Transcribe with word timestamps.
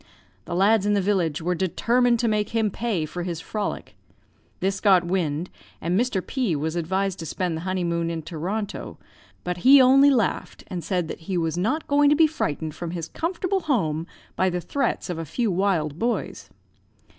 The 0.45 0.55
lads 0.55 0.87
in 0.87 0.95
the 0.95 0.99
village 0.99 1.43
were 1.43 1.53
determined 1.53 2.17
to 2.21 2.27
make 2.27 2.49
him 2.55 2.71
pay 2.71 3.05
for 3.05 3.21
his 3.21 3.39
frolic. 3.39 3.95
This 4.59 4.79
got 4.81 5.03
wind, 5.03 5.51
and 5.79 5.95
Mr. 5.99 6.25
P 6.25 6.55
was 6.55 6.75
advised 6.75 7.19
to 7.19 7.25
spend 7.27 7.55
the 7.55 7.61
honeymoon 7.69 8.09
in 8.09 8.23
Toronto; 8.23 8.97
but 9.43 9.57
he 9.57 9.79
only 9.79 10.09
laughed, 10.09 10.63
and 10.69 10.83
said 10.83 11.07
that 11.07 11.19
'he 11.29 11.37
was 11.37 11.55
not 11.55 11.85
going 11.87 12.09
to 12.09 12.15
be 12.15 12.25
frightened 12.25 12.73
from 12.73 12.89
his 12.89 13.09
comfortable 13.09 13.59
home 13.59 14.07
by 14.35 14.49
the 14.49 14.59
threats 14.59 15.07
of 15.07 15.19
a 15.19 15.23
few 15.23 15.51
wild 15.51 15.99
boys.' 15.99 16.49